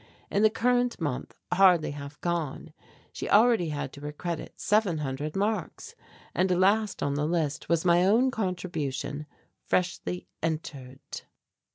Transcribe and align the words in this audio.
In 0.31 0.41
the 0.41 0.49
current 0.49 0.99
month, 0.99 1.37
hardly 1.53 1.91
half 1.91 2.19
gone, 2.21 2.73
she 3.13 3.29
already 3.29 3.69
had 3.69 3.93
to 3.93 4.01
her 4.01 4.11
credit 4.11 4.55
seven 4.59 4.97
hundred 4.97 5.35
marks; 5.35 5.93
and 6.33 6.49
last 6.59 7.03
on 7.03 7.13
the 7.13 7.27
list 7.27 7.69
was 7.69 7.85
my 7.85 8.03
own 8.03 8.31
contribution, 8.31 9.27
freshly 9.63 10.27
entered. 10.41 11.21